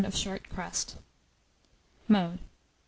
of 0.03 0.15
short 0.15 0.49
crust. 0.49 0.95
Mode. 2.07 2.39